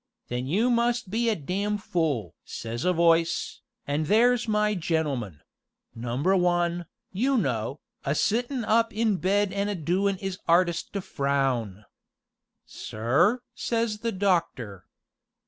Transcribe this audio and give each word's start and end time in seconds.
'Then 0.29 0.47
you 0.47 0.71
must 0.71 1.11
be 1.11 1.29
a 1.29 1.35
dam' 1.35 1.77
fool!' 1.77 2.33
says 2.43 2.85
a 2.85 2.91
voice, 2.91 3.61
an' 3.85 4.05
there's 4.05 4.47
my 4.47 4.73
gentleman 4.73 5.41
Number 5.93 6.35
One, 6.35 6.87
you 7.11 7.37
know, 7.37 7.81
a 8.03 8.15
sittin' 8.15 8.65
up 8.65 8.91
in 8.91 9.17
bed 9.17 9.53
an' 9.53 9.83
doin' 9.83 10.17
'is 10.17 10.39
'ardest 10.47 10.91
to 10.93 11.01
frown. 11.01 11.85
'Sir?' 12.65 13.43
says 13.53 13.99
the 13.99 14.11
doctor. 14.11 14.87